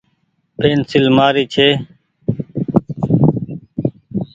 [0.57, 1.67] پينسيل مآري ڇي۔